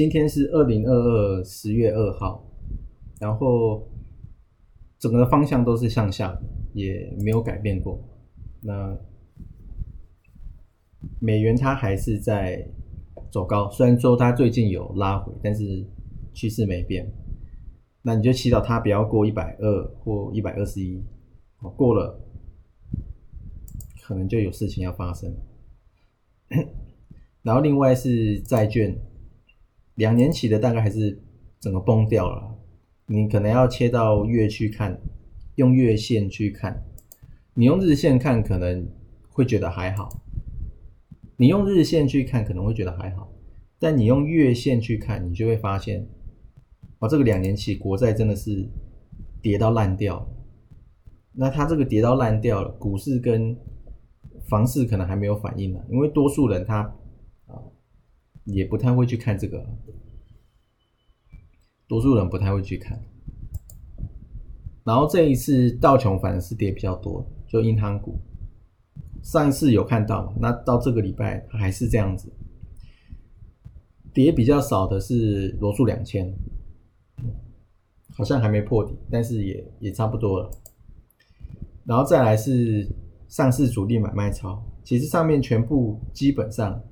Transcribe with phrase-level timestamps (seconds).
[0.00, 2.42] 今天是二零二二十月二号，
[3.20, 3.86] 然后
[4.98, 6.40] 整个方向都是向下，
[6.72, 8.02] 也没有改变过。
[8.62, 8.96] 那
[11.20, 12.66] 美元它还是在
[13.30, 15.86] 走高，虽然说它最近有拉回，但是
[16.32, 17.06] 趋势没变。
[18.00, 21.04] 那你就祈祷它不要过一百二或一百二十一，
[21.76, 22.18] 过了
[24.02, 25.30] 可能就有事情要发生。
[27.44, 28.98] 然后另外是债券。
[30.00, 31.20] 两年期的大概还是
[31.60, 32.56] 整个崩掉了，
[33.04, 34.98] 你可能要切到月去看，
[35.56, 36.82] 用月线去看，
[37.52, 38.88] 你用日线看可能
[39.28, 40.22] 会觉得还好，
[41.36, 43.30] 你用日线去看可能会觉得还好，
[43.78, 46.08] 但你用月线去看，你就会发现，
[47.00, 48.66] 哇，这个两年期国债真的是
[49.42, 50.26] 跌到烂掉，
[51.34, 53.54] 那它这个跌到烂掉了，股市跟
[54.48, 56.90] 房市可能还没有反应呢，因为多数人他。
[58.52, 59.64] 也不太会去看这个，
[61.88, 63.00] 多数人不太会去看。
[64.84, 68.18] 然后这一次道琼反而是跌比较多，就银行股。
[69.22, 72.32] 上一次有看到，那到这个礼拜还是这样子，
[74.12, 76.34] 跌比较少的是罗素两千，
[78.14, 80.50] 好像还没破底，但是也也差不多了。
[81.84, 82.88] 然后再来是
[83.28, 86.82] 上市主力买卖超，其实上面全部基本上。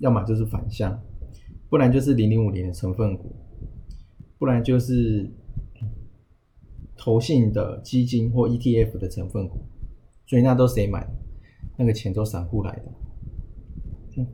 [0.00, 1.00] 要么就是反向，
[1.68, 3.36] 不然就是零零五零的成分股，
[4.38, 5.30] 不然就是
[6.96, 9.60] 投信的基金或 ETF 的成分股，
[10.26, 11.06] 所以那都谁买？
[11.76, 14.26] 那个钱都散户来的。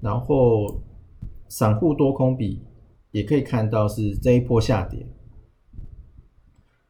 [0.00, 0.82] 然后
[1.48, 2.62] 散户多空比
[3.10, 5.06] 也可以看到是这一波下跌，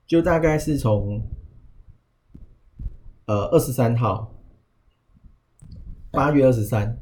[0.06, 1.22] 就大概是从
[3.26, 4.34] 呃二十三号，
[6.10, 6.98] 八月二十三。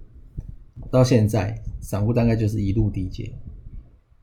[0.91, 3.33] 到现在，散户大概就是一路低阶，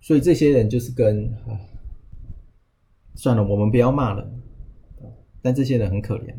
[0.01, 1.31] 所以这些人就是跟，
[3.15, 4.31] 算了，我们不要骂了，
[5.41, 6.35] 但这些人很可怜，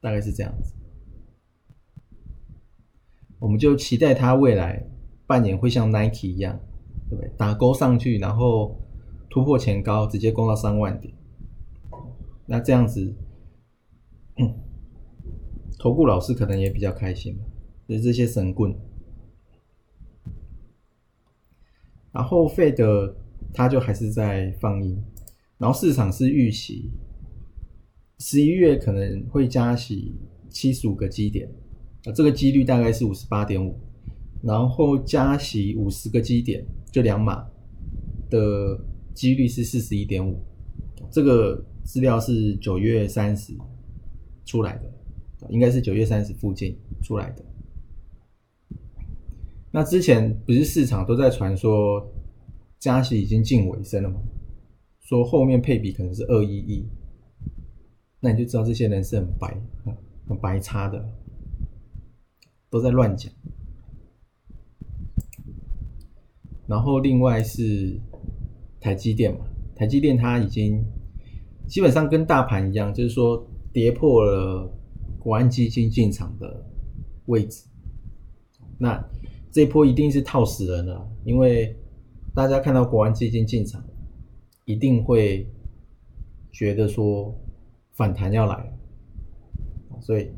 [0.00, 0.74] 大概是这样子，
[3.38, 4.86] 我们就期待他未来
[5.26, 6.58] 半年会像 Nike 一样，
[7.10, 7.30] 对不对？
[7.36, 8.80] 打勾上去，然后
[9.28, 11.12] 突破前高，直接攻到三万点，
[12.46, 13.14] 那这样子，
[15.78, 17.36] 投顾老师可能也比较开心，
[17.88, 18.74] 就是这些神棍。
[22.12, 23.16] 然后费的，
[23.54, 25.02] 它就还是在放映，
[25.58, 26.90] 然后市场是预期
[28.18, 30.14] 十一月可能会加息
[30.50, 31.48] 七十五个基点，
[32.04, 33.74] 啊，这个几率大概是五十八点五，
[34.42, 37.46] 然后加息五十个基点，就两码
[38.28, 38.78] 的
[39.14, 40.38] 几率是四十一点五，
[41.10, 43.54] 这个资料是九月三十
[44.44, 44.92] 出来的，
[45.48, 47.44] 应该是九月三十附近出来的。
[49.74, 52.06] 那之前不是市场都在传说
[52.78, 54.20] 加息已经近尾声了吗？
[55.00, 56.86] 说后面配比可能是二一一，
[58.20, 59.56] 那你就知道这些人是很白、
[60.28, 61.02] 很白差的，
[62.68, 63.32] 都在乱讲。
[66.66, 67.98] 然后另外是
[68.78, 70.84] 台积电嘛，台积电它已经
[71.66, 74.70] 基本上跟大盘一样，就是说跌破了
[75.18, 76.62] 国安基金进场的
[77.24, 77.64] 位置，
[78.78, 79.02] 那。
[79.52, 81.76] 这一波一定是套死人了，因为
[82.34, 83.84] 大家看到国安基金进场，
[84.64, 85.46] 一定会
[86.50, 87.38] 觉得说
[87.92, 88.72] 反弹要来，
[90.00, 90.30] 所以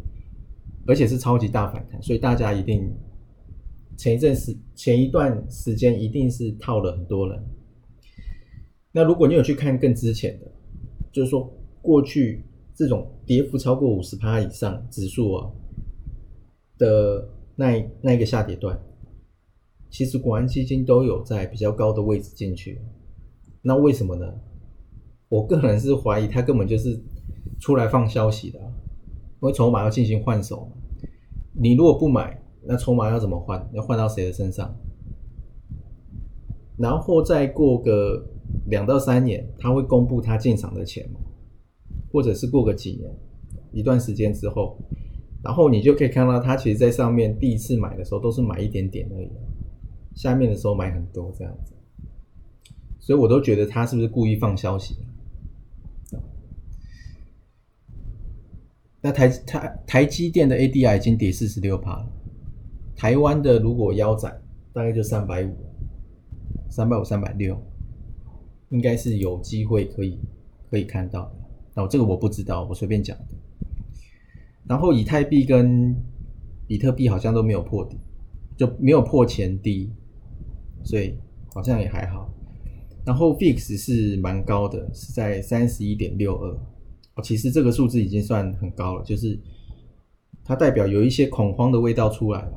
[0.85, 2.93] 而且是超级大反弹，所以大家一定
[3.97, 7.41] 前一阵时前一段时间一定是套了很多人。
[8.91, 10.51] 那如果你有去看更之前的，
[11.13, 11.49] 就是说
[11.81, 12.45] 过去
[12.75, 15.51] 这种跌幅超过五十趴以上指数啊
[16.79, 18.77] 的那那一个下跌段。
[19.95, 22.81] 其实国安基金都有在比较高的位置进去，
[23.63, 24.27] 那为什么呢？
[25.29, 27.01] 我个人是怀疑他根本就是
[27.61, 30.69] 出来放消息的，因为筹码要进行换手，
[31.53, 33.71] 你如果不买，那筹码要怎么换？
[33.73, 34.77] 要换到谁的身上？
[36.77, 38.21] 然后再过个
[38.67, 41.09] 两到三年，他会公布他进场的钱，
[42.11, 43.17] 或者是过个几年
[43.71, 44.77] 一段时间之后，
[45.45, 49.31] 然后你就可以看到他其实在上面第一次买的时候都是买一点点而已。
[50.15, 51.75] 下面的时候买很多这样子，
[52.99, 54.97] 所以我都觉得他是不是故意放消息？
[59.01, 62.09] 那台台台积电的 ADR 已经跌四十六趴了，
[62.97, 64.41] 台湾的如果腰斩，
[64.73, 65.55] 大概就三百五、
[66.71, 67.61] 三百五、三百六，
[68.71, 70.19] 应该是有机会可以
[70.71, 71.31] 可以看到。
[71.75, 73.25] 那这个我不知道，我随便讲的。
[74.67, 75.95] 然后以太币跟
[76.67, 77.99] 比特币好像都没有破底，
[78.57, 79.93] 就没有破前低，
[80.85, 81.17] 所以
[81.53, 82.31] 好像也还好。
[83.05, 86.51] 然后 VIX 是蛮高的，是在三十一点六二。
[87.17, 89.39] 哦，其实这个数字已经算很高了，就是
[90.43, 92.53] 它代表有一些恐慌的味道出来了，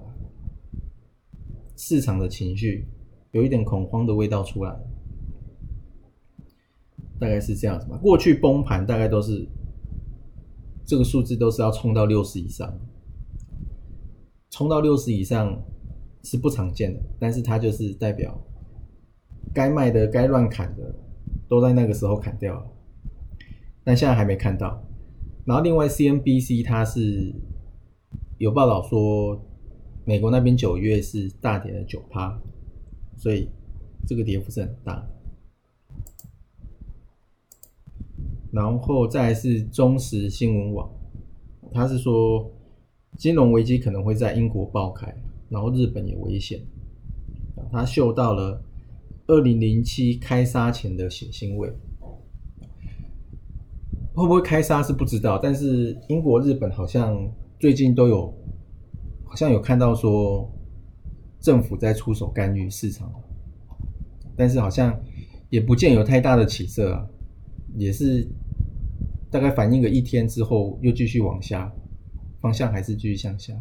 [1.76, 2.88] 市场的情绪
[3.32, 4.76] 有一点恐慌的味道出来，
[7.20, 7.98] 大概是这样子嘛。
[7.98, 9.48] 过去崩盘大概都是
[10.86, 12.80] 这个数字都是要冲到六十以上，
[14.50, 15.62] 冲到六十以上
[16.30, 18.38] 是不常见的，但是它就是代表
[19.54, 20.94] 该卖的、该乱砍的
[21.48, 22.68] 都在那个时候砍掉了。
[23.86, 24.84] 但现在还没看到。
[25.46, 27.34] 然后另外，CNBC 它是
[28.40, 29.42] 有报道说，
[30.04, 32.38] 美国那边九月是大跌了九趴，
[33.16, 33.50] 所以
[34.06, 35.08] 这个跌幅是很大。
[38.52, 40.90] 然后再是中时新闻网，
[41.72, 42.52] 它是说
[43.18, 45.16] 金融危机可能会在英国爆开，
[45.50, 46.60] 然后日本也危险。
[47.72, 48.64] 他嗅到了
[49.28, 51.72] 二零零七开杀前的血腥味。
[54.14, 58.34] 会不会开杀是不知道，但是英国、日本好像最近都有，
[59.24, 60.52] 好像有看到说
[61.40, 63.12] 政府在出手干预市场，
[64.36, 65.00] 但是好像
[65.52, 67.08] 也不见有太大的起色啊，
[67.76, 68.28] 也是
[69.30, 71.72] 大概反应个一天之后又继续往下，
[72.42, 73.54] 方向还是继续向下，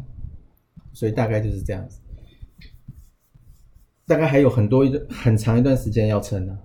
[0.97, 2.01] 所以大概就是这样子，
[4.07, 6.57] 大概还有很多一段很长一段时间要撑呢。